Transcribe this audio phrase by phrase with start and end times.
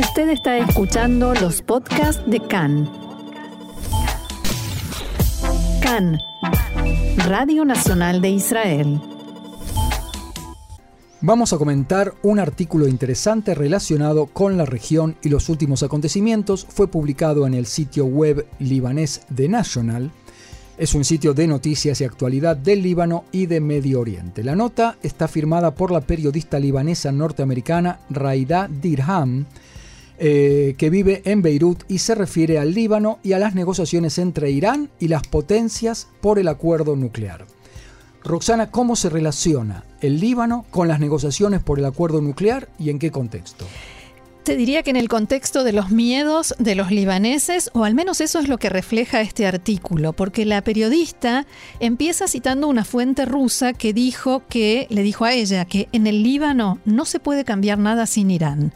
[0.00, 2.90] Usted está escuchando los podcasts de CAN.
[5.82, 6.18] CAN,
[7.26, 8.98] Radio Nacional de Israel.
[11.20, 16.66] Vamos a comentar un artículo interesante relacionado con la región y los últimos acontecimientos.
[16.66, 20.10] Fue publicado en el sitio web libanés de National.
[20.78, 24.42] Es un sitio de noticias y actualidad del Líbano y de Medio Oriente.
[24.44, 29.44] La nota está firmada por la periodista libanesa norteamericana Raida Dirham,
[30.22, 34.50] eh, que vive en Beirut y se refiere al Líbano y a las negociaciones entre
[34.50, 37.46] Irán y las potencias por el acuerdo nuclear.
[38.22, 42.98] Roxana, ¿cómo se relaciona el Líbano con las negociaciones por el acuerdo nuclear y en
[42.98, 43.64] qué contexto?
[44.42, 48.20] Te diría que en el contexto de los miedos de los libaneses, o al menos
[48.20, 51.46] eso es lo que refleja este artículo, porque la periodista
[51.78, 56.22] empieza citando una fuente rusa que dijo que, le dijo a ella, que en el
[56.22, 58.74] Líbano no se puede cambiar nada sin Irán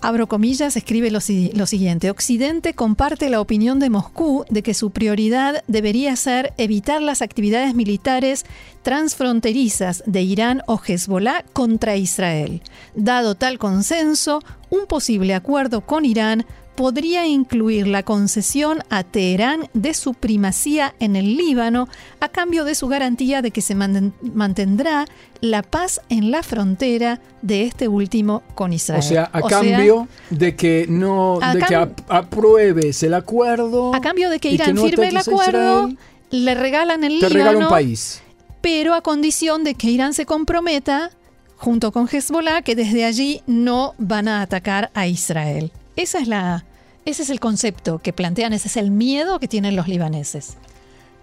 [0.00, 2.10] abro comillas, escribe lo, siguiente.
[2.10, 7.74] Occidente comparte la opinión de Moscú de que su prioridad debería ser evitar las actividades
[7.74, 8.44] militares
[8.82, 12.62] transfronterizas de Irán o Hezbollah contra Israel.
[12.94, 14.40] Dado tal consenso,
[14.70, 21.16] un posible acuerdo con Irán podría incluir la concesión a Teherán de su primacía en
[21.16, 21.88] el Líbano
[22.20, 25.06] a cambio de su garantía de que se mantendrá
[25.40, 29.00] la paz en la frontera de este último con Israel.
[29.00, 33.94] O sea, a cambio de que no de que apruebes el acuerdo.
[33.94, 35.90] A cambio de que Irán firme el acuerdo,
[36.30, 37.58] le regalan el te Líbano.
[37.60, 38.22] un país.
[38.60, 41.10] Pero a condición de que Irán se comprometa
[41.56, 45.72] junto con Hezbollah que desde allí no van a atacar a Israel.
[46.00, 46.64] Esa es la,
[47.04, 50.56] ese es el concepto que plantean, ese es el miedo que tienen los libaneses.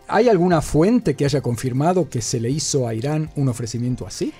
[0.08, 4.32] ¿Hay alguna fuente que haya confirmado que se le hizo a Irán un ofrecimiento así?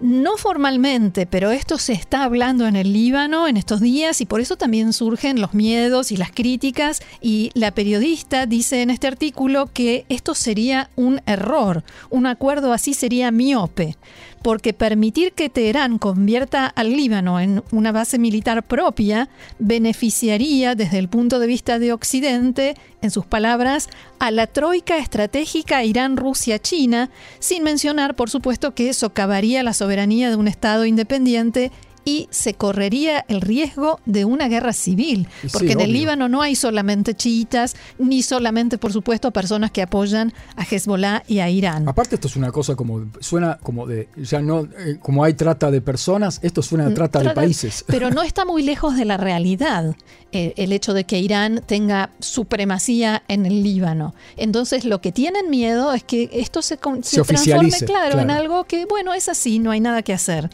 [0.00, 4.40] No formalmente, pero esto se está hablando en el Líbano en estos días y por
[4.40, 9.68] eso también surgen los miedos y las críticas y la periodista dice en este artículo
[9.72, 13.96] que esto sería un error, un acuerdo así sería miope,
[14.42, 21.08] porque permitir que Teherán convierta al Líbano en una base militar propia beneficiaría desde el
[21.08, 23.88] punto de vista de Occidente, en sus palabras,
[24.18, 30.48] a la troika estratégica Irán-Rusia-China, sin mencionar, por supuesto, que socavaría la soberanía de un
[30.48, 31.70] Estado independiente
[32.04, 36.56] y se correría el riesgo de una guerra civil, porque en el Líbano no hay
[36.56, 41.88] solamente chiitas, ni solamente, por supuesto, personas que apoyan a Hezbollah y a Irán.
[41.88, 45.70] Aparte esto es una cosa como, suena como de, ya no, eh, como hay trata
[45.70, 47.84] de personas, esto suena a mm, trata, de países.
[47.86, 49.94] Pero no está muy lejos de la realidad
[50.32, 54.14] eh, el hecho de que Irán tenga supremacía en el Líbano.
[54.36, 58.86] Entonces lo que tienen miedo es que esto se, se, transforme, claro, en algo que,
[58.86, 60.50] bueno, es así, no hay nada que hacer.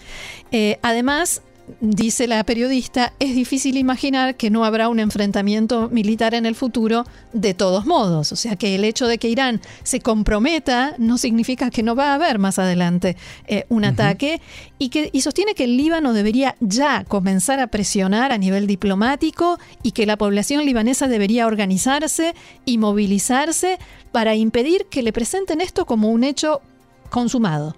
[0.50, 1.42] Eh, además,
[1.80, 7.04] dice la periodista, es difícil imaginar que no habrá un enfrentamiento militar en el futuro
[7.32, 8.32] de todos modos.
[8.32, 12.12] O sea que el hecho de que Irán se comprometa no significa que no va
[12.12, 14.40] a haber más adelante eh, un ataque
[14.78, 19.58] y, que, y sostiene que el Líbano debería ya comenzar a presionar a nivel diplomático
[19.82, 23.78] y que la población libanesa debería organizarse y movilizarse
[24.12, 26.60] para impedir que le presenten esto como un hecho
[27.10, 27.76] consumado.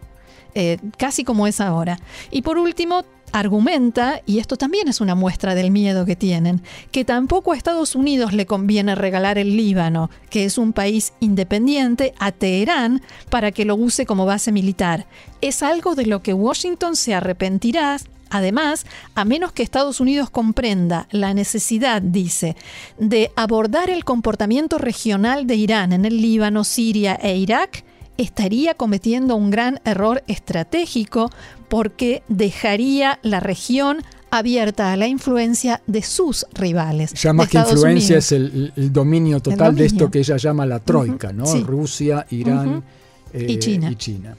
[0.54, 1.98] Eh, casi como es ahora.
[2.30, 7.04] Y por último, argumenta, y esto también es una muestra del miedo que tienen, que
[7.04, 12.32] tampoco a Estados Unidos le conviene regalar el Líbano, que es un país independiente, a
[12.32, 15.06] Teherán para que lo use como base militar.
[15.40, 17.98] Es algo de lo que Washington se arrepentirá
[18.30, 18.86] Además,
[19.16, 22.56] a menos que Estados Unidos comprenda la necesidad, dice,
[22.96, 27.84] de abordar el comportamiento regional de Irán en el Líbano, Siria e Irak,
[28.20, 31.30] estaría cometiendo un gran error estratégico
[31.68, 37.14] porque dejaría la región abierta a la influencia de sus rivales.
[37.14, 41.32] Ya más que influencia es el, dominio total de esto que ella llama la troika,
[41.32, 41.44] ¿no?
[41.64, 42.84] Rusia, Irán
[43.32, 44.36] eh, y China.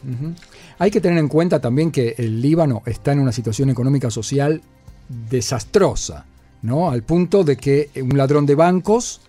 [0.78, 4.62] Hay que tener en cuenta también que el Líbano está en una situación económica social
[5.30, 6.26] desastrosa,
[6.62, 6.90] ¿no?
[6.90, 9.22] Al punto de que un ladrón de bancos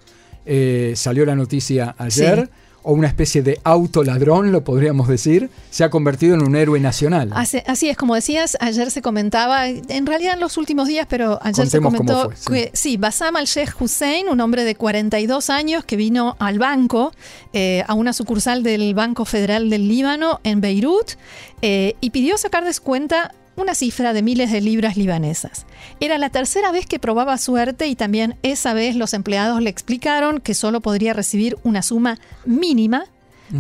[0.45, 2.51] eh, salió la noticia ayer
[2.83, 7.31] o una especie de autoladrón, lo podríamos decir, se ha convertido en un héroe nacional.
[7.35, 11.69] Así, es, como decías, ayer se comentaba, en realidad en los últimos días, pero ayer
[11.69, 16.59] se comentó que sí, Basam al-Sheikh Hussein, un hombre de 42 años que vino al
[16.59, 17.13] banco,
[17.53, 21.13] eh, a una sucursal del Banco Federal del Líbano en Beirut,
[21.61, 25.67] eh, y pidió sacar de cuenta una cifra de miles de libras libanesas.
[26.01, 30.41] Era la tercera vez que probaba suerte y también esa vez los empleados le explicaron
[30.41, 33.07] que solo podría recibir una suma mínima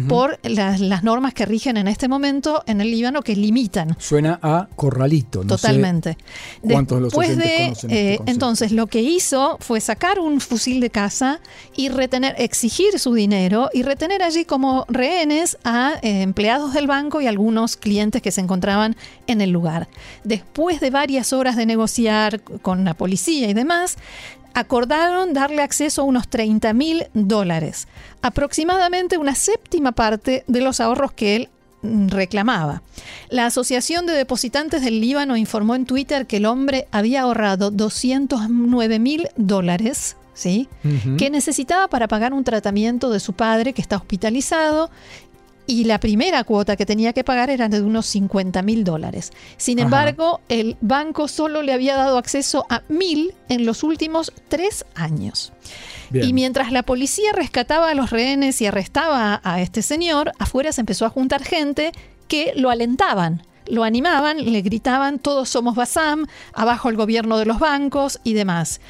[0.09, 3.97] por las, normas que rigen en este momento en el Líbano que limitan.
[3.99, 5.43] Suena a corralito.
[5.43, 6.17] No Totalmente.
[6.61, 10.91] ¿Cuántos de los de, este eh, entonces, lo que hizo fue sacar un fusil de
[10.91, 11.41] casa
[11.77, 17.21] y retener, exigir su dinero y retener allí como rehenes a eh, empleados del banco
[17.21, 18.97] y algunos clientes que se encontraban
[19.27, 19.89] en el lugar.
[20.25, 23.97] Después de varias horas de negociar con la policía y demás,
[24.55, 27.89] acordaron darle acceso a unos 30 mil dólares,
[28.21, 31.49] aproximadamente una séptima parte de los ahorros que él
[31.83, 32.83] mm, reclamaba.
[33.29, 38.99] La Asociación de Depositantes del Líbano informó en Twitter que el hombre había ahorrado 209
[38.99, 40.17] mil dólares.
[40.35, 40.67] ¿Sí?
[41.19, 44.91] que necesitaba para pagar un tratamiento de su padre que está hospitalizado
[45.73, 49.33] y la primera cuota que tenía que pagar era de unos 50 mil dólares.
[49.57, 54.85] Sin embargo, el banco solo le había dado acceso a mil en los últimos tres
[54.95, 55.55] años.
[56.13, 60.83] Y mientras la policía rescataba a los rehenes y arrestaba a este señor, afuera se
[60.83, 61.93] empezó a juntar gente
[62.29, 67.61] que lo alentaban lo animaban, le gritaban, todos somos Basam, abajo el gobierno de los
[67.61, 68.81] bancos y demás.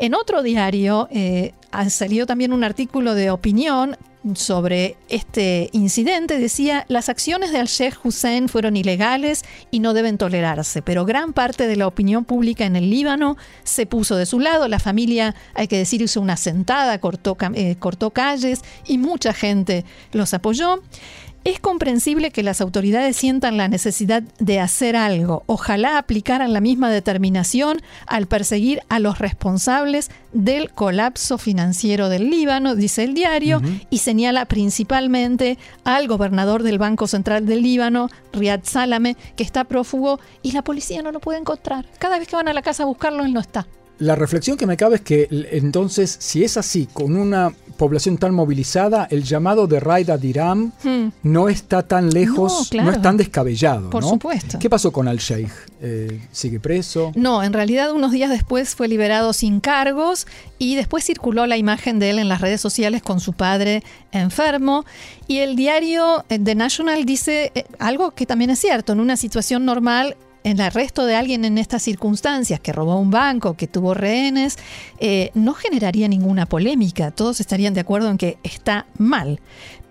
[0.00, 3.98] En otro diario eh, ha salido también un artículo de opinión
[4.34, 10.82] sobre este incidente decía, las acciones de al-Sheikh Hussein fueron ilegales y no deben tolerarse,
[10.82, 14.68] pero gran parte de la opinión pública en el Líbano se puso de su lado,
[14.68, 19.84] la familia, hay que decir, hizo una sentada, cortó, eh, cortó calles y mucha gente
[20.12, 20.82] los apoyó.
[21.42, 25.42] Es comprensible que las autoridades sientan la necesidad de hacer algo.
[25.46, 32.74] Ojalá aplicaran la misma determinación al perseguir a los responsables del colapso financiero del Líbano,
[32.74, 39.16] dice el diario, y señala principalmente al gobernador del Banco Central del Líbano, Riyad Salame,
[39.34, 41.86] que está prófugo y la policía no lo puede encontrar.
[41.98, 43.66] Cada vez que van a la casa a buscarlo, él no está.
[44.00, 48.34] La reflexión que me cabe es que entonces, si es así, con una población tan
[48.34, 51.08] movilizada, el llamado de Raida Diram hmm.
[51.22, 53.90] no está tan lejos, no, es tan descabellado.
[53.90, 54.58] Por supuesto.
[54.58, 55.50] ¿Qué pasó con Al-Sheikh?
[55.82, 57.12] Eh, ¿Sigue preso?
[57.14, 60.26] No, en realidad unos días después fue liberado sin cargos
[60.58, 63.82] y después circuló la imagen de él en las redes sociales con su padre
[64.12, 64.86] enfermo.
[65.26, 69.18] Y el diario eh, The National dice eh, algo que también es cierto, en una
[69.18, 73.94] situación normal el arresto de alguien en estas circunstancias, que robó un banco, que tuvo
[73.94, 74.58] rehenes,
[74.98, 77.10] eh, no generaría ninguna polémica.
[77.10, 79.40] Todos estarían de acuerdo en que está mal.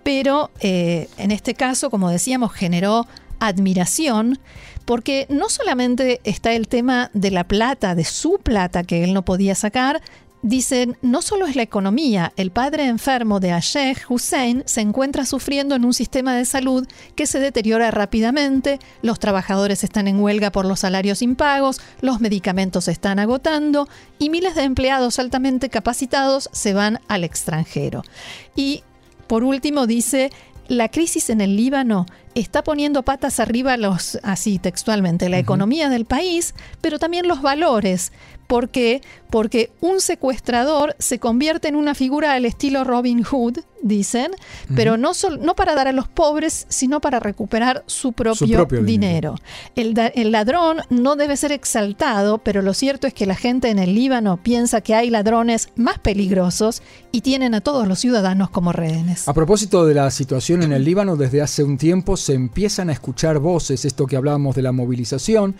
[0.02, 3.06] Pero eh, en este caso, como decíamos, generó
[3.38, 4.38] admiración
[4.84, 9.24] porque no solamente está el tema de la plata, de su plata que él no
[9.24, 10.02] podía sacar,
[10.42, 15.74] Dicen, no solo es la economía, el padre enfermo de Asheh Hussein se encuentra sufriendo
[15.74, 20.64] en un sistema de salud que se deteriora rápidamente, los trabajadores están en huelga por
[20.64, 23.86] los salarios impagos, los medicamentos se están agotando
[24.18, 28.02] y miles de empleados altamente capacitados se van al extranjero.
[28.56, 28.82] Y
[29.26, 30.30] por último dice,
[30.68, 32.06] la crisis en el Líbano
[32.40, 38.12] está poniendo patas arriba los, así textualmente, la economía del país, pero también los valores,
[38.50, 39.00] ¿Por qué?
[39.30, 44.32] Porque un secuestrador se convierte en una figura al estilo Robin Hood, dicen,
[44.74, 49.36] pero no, no para dar a los pobres, sino para recuperar su propio, dinero.
[49.76, 53.78] El, el, ladrón no debe ser exaltado, pero lo cierto es que la gente en
[53.78, 56.82] el Líbano piensa que hay ladrones más peligrosos
[57.12, 59.28] y tienen a todos los ciudadanos como rehenes.
[59.28, 62.92] A propósito de la situación en el Líbano, desde hace un tiempo se empiezan a
[62.92, 65.56] escuchar voces, esto que hablábamos de la movilización,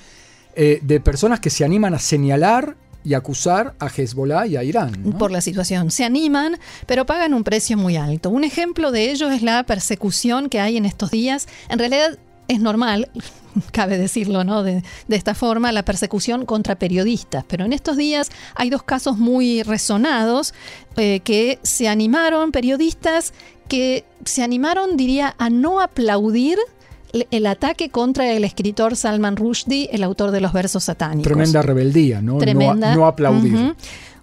[0.54, 5.14] eh, de personas que se animan a señalar y acusar a Hezbollah y a Irán.
[5.18, 5.90] Por la situación.
[5.90, 8.30] Se animan, pero pagan un precio muy alto.
[8.30, 11.48] Un ejemplo de ello es la persecución que hay en estos días.
[11.68, 12.18] En realidad
[12.48, 13.08] es normal,
[13.72, 14.62] cabe decirlo ¿no?
[14.62, 17.44] de, esta forma, la persecución contra periodistas.
[17.48, 20.52] Pero en estos días hay dos casos muy resonados
[20.96, 23.32] eh, que se animaron, periodistas
[23.70, 26.58] que se animaron, diría, a no aplaudir
[27.12, 31.22] el ataque contra el escritor Salman Rushdie, el autor de los versos satánicos.
[31.22, 32.38] Tremenda rebeldía, ¿no?
[32.38, 32.94] Tremenda.
[32.96, 33.76] No, aplaudir.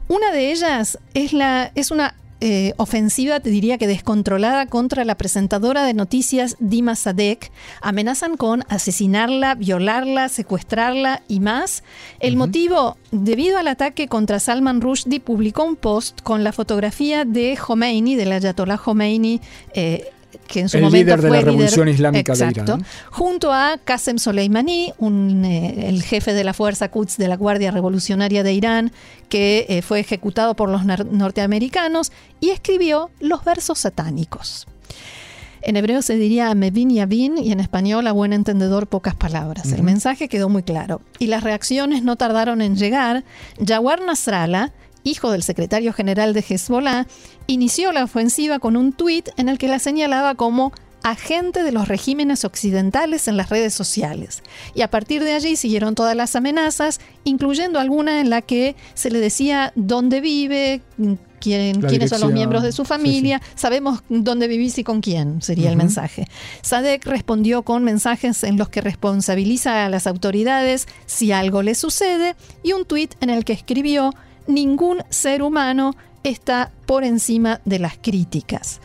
[0.10, 5.16] Una de ellas es, la, es una eh, ofensiva, te diría que descontrolada, contra la
[5.16, 7.52] presentadora de noticias Dima Sadek.
[7.82, 11.84] Amenazan con asesinarla, violarla, secuestrarla y más.
[12.20, 17.58] El motivo, debido al ataque contra Salman Rushdie, publicó un post con la fotografía de
[17.58, 19.42] Khomeini, del Ayatollah Khomeini,
[19.74, 20.12] eh,
[20.48, 22.86] que en su el líder de la Revolución Islámica de Irán.
[23.12, 28.44] Junto a Qasem Soleimani, eh, el jefe de la Fuerza Quds de la Guardia Revolucionaria
[28.44, 28.92] de Irán,
[29.30, 34.68] que eh, fue ejecutado por los norteamericanos y escribió los versos satánicos.
[35.62, 39.72] En hebreo se diría Mevin Yavin y en español a buen entendedor pocas palabras.
[39.74, 43.26] El mensaje quedó muy claro y las reacciones no tardaron en llegar.
[43.66, 44.72] Jawar Nasrallah
[45.08, 47.08] hijo del secretario general de Hezbollah,
[47.48, 50.74] inició la ofensiva con un tuit en el que la señalaba como
[51.04, 54.44] agente de los regímenes occidentales en las redes sociales.
[54.76, 59.10] Y a partir de allí siguieron todas las amenazas, incluyendo alguna en la que se
[59.10, 60.82] le decía dónde vive,
[61.40, 65.78] quiénes son los miembros de su familia, sabemos dónde vivís y con quién, sería el
[65.78, 66.28] mensaje.
[66.62, 72.36] Sadek respondió con mensajes en los que responsabiliza a las autoridades si algo le sucede
[72.64, 74.12] y un tuit en el que escribió,
[74.48, 78.80] ningún ser humano está por encima de las críticas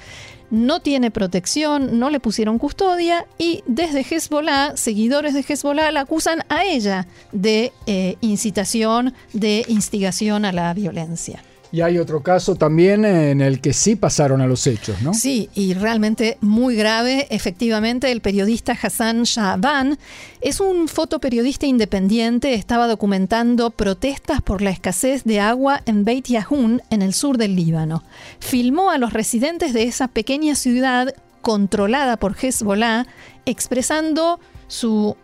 [0.53, 6.45] no tiene protección, no le pusieron custodia y desde Hezbollah, seguidores de Hezbollah la acusan
[6.51, 11.43] a ella de eh, incitación, de instigación a la violencia.
[11.73, 15.15] Y hay otro caso también en el que sí pasaron a los hechos, ¿no?
[15.15, 17.27] Sí, y realmente muy grave.
[17.31, 19.99] Efectivamente, el periodista Hassan Shahban
[20.43, 22.53] es un fotoperiodista independiente.
[22.53, 27.57] Estaba documentando protestas por la escasez de agua en Beit Yahun, en el sur del
[27.57, 28.05] Líbano.
[28.39, 33.07] Filmó a los residentes de esa pequeña ciudad controlada por Hezbollah,
[33.47, 34.39] expresando
[34.69, 35.17] su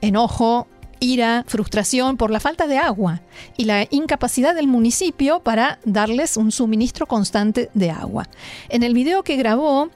[0.00, 0.66] enojo
[1.00, 3.20] ira, frustración por la falta de agua
[3.56, 8.28] y la incapacidad del municipio para darles un suministro constante de agua.
[8.68, 9.90] En el video que grabó,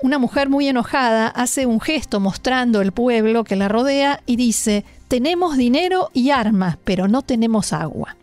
[0.00, 4.84] una mujer muy enojada hace un gesto mostrando el pueblo que la rodea y dice,
[5.08, 8.16] tenemos dinero y armas, pero no tenemos agua.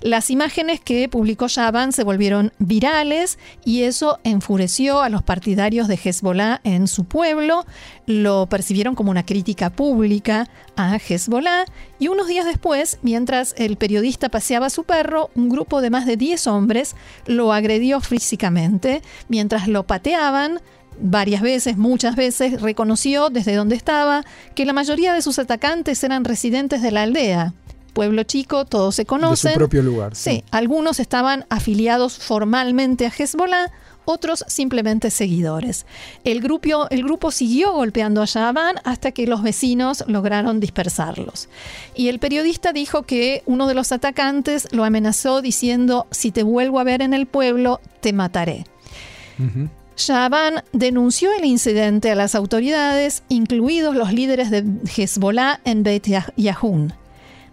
[0.00, 5.98] Las imágenes que publicó Shaban se volvieron virales y eso enfureció a los partidarios de
[6.02, 7.66] Hezbollah en su pueblo,
[8.06, 11.64] lo percibieron como una crítica pública a Hezbollah.
[11.98, 16.06] Y unos días después, mientras el periodista paseaba a su perro, un grupo de más
[16.06, 16.94] de 10 hombres
[17.26, 19.02] lo agredió físicamente.
[19.28, 20.60] Mientras lo pateaban,
[21.00, 24.24] varias veces, muchas veces, reconoció desde donde estaba
[24.54, 27.54] que la mayoría de sus atacantes eran residentes de la aldea.
[27.92, 29.50] Pueblo chico, todos se conocen.
[29.50, 30.14] De su propio lugar.
[30.14, 30.44] Sí.
[30.50, 33.72] algunos estaban afiliados formalmente a Hezbollah,
[34.04, 35.84] otros simplemente seguidores.
[36.24, 41.48] El grupo, el grupo siguió golpeando a Shaban hasta que los vecinos lograron dispersarlos.
[41.94, 46.80] Y el periodista dijo que uno de los atacantes lo amenazó diciendo, si te vuelvo
[46.80, 48.64] a ver en el pueblo, te mataré.
[49.98, 54.64] Shaban denunció el incidente a las autoridades, incluidos los líderes de
[54.96, 56.94] Hezbollah en Beit Yahun.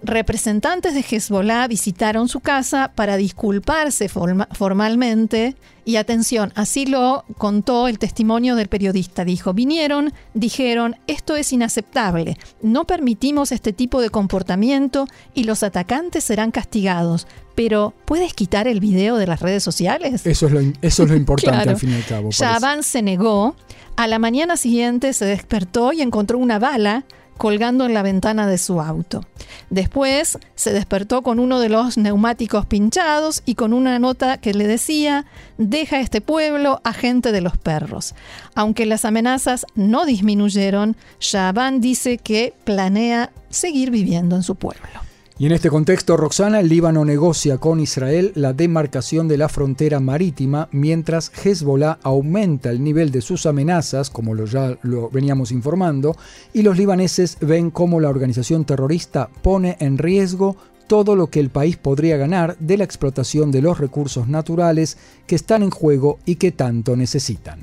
[0.04, 8.00] Representantes de Hezbollah visitaron su casa para disculparse formalmente y atención, así lo contó el
[8.00, 9.24] testimonio del periodista.
[9.24, 16.24] Dijo, vinieron, dijeron, esto es inaceptable, no permitimos este tipo de comportamiento y los atacantes
[16.24, 17.28] serán castigados.
[17.54, 20.26] Pero, ¿puedes quitar el video de las redes sociales?
[20.26, 22.32] Eso es lo, eso es lo importante al fin y al cabo.
[22.32, 23.56] Shaban se negó.
[23.96, 27.06] A la mañana siguiente se despertó y encontró una bala
[27.38, 29.26] colgando en la ventana de su auto.
[29.70, 34.68] Después se despertó con uno de los neumáticos pinchados y con una nota que le
[34.68, 35.26] decía,
[35.58, 38.16] deja este pueblo a gente de los perros.
[38.54, 45.06] Aunque las amenazas no disminuyeron, Shaban dice que planea seguir viviendo en su pueblo.
[45.38, 50.00] Y en este contexto, Roxana, el Líbano negocia con Israel la demarcación de la frontera
[50.00, 56.16] marítima, mientras Hezbollah aumenta el nivel de sus amenazas, como lo ya lo veníamos informando,
[56.54, 60.56] y los libaneses ven cómo la organización terrorista pone en riesgo
[60.88, 65.36] todo lo que el país podría ganar de la explotación de los recursos naturales que
[65.36, 67.60] están en juego y que tanto necesitan.